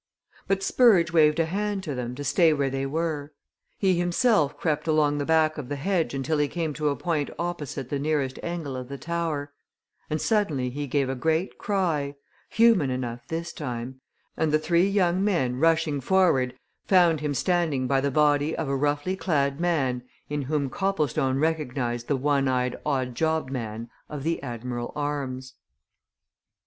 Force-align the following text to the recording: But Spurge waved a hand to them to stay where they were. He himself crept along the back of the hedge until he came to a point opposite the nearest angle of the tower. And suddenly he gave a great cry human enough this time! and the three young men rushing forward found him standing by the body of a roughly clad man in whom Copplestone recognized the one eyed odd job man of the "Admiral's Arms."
But 0.47 0.63
Spurge 0.63 1.11
waved 1.11 1.39
a 1.39 1.45
hand 1.45 1.83
to 1.83 1.93
them 1.93 2.15
to 2.15 2.23
stay 2.23 2.53
where 2.53 2.71
they 2.71 2.87
were. 2.87 3.33
He 3.77 3.99
himself 3.99 4.57
crept 4.57 4.87
along 4.87 5.19
the 5.19 5.27
back 5.27 5.59
of 5.59 5.69
the 5.69 5.75
hedge 5.75 6.15
until 6.15 6.39
he 6.39 6.47
came 6.47 6.73
to 6.73 6.89
a 6.89 6.95
point 6.95 7.29
opposite 7.37 7.89
the 7.89 7.99
nearest 7.99 8.39
angle 8.41 8.75
of 8.75 8.89
the 8.89 8.97
tower. 8.97 9.53
And 10.09 10.19
suddenly 10.19 10.71
he 10.71 10.87
gave 10.87 11.07
a 11.07 11.13
great 11.13 11.59
cry 11.59 12.15
human 12.49 12.89
enough 12.89 13.27
this 13.27 13.53
time! 13.53 14.01
and 14.35 14.51
the 14.51 14.57
three 14.57 14.87
young 14.87 15.23
men 15.23 15.57
rushing 15.59 16.01
forward 16.01 16.55
found 16.87 17.19
him 17.19 17.35
standing 17.35 17.85
by 17.85 18.01
the 18.01 18.09
body 18.09 18.55
of 18.55 18.67
a 18.67 18.75
roughly 18.75 19.15
clad 19.15 19.59
man 19.59 20.01
in 20.29 20.41
whom 20.41 20.67
Copplestone 20.71 21.37
recognized 21.37 22.07
the 22.07 22.17
one 22.17 22.47
eyed 22.47 22.75
odd 22.87 23.13
job 23.13 23.51
man 23.51 23.87
of 24.09 24.23
the 24.23 24.41
"Admiral's 24.41 24.93
Arms." 24.95 25.53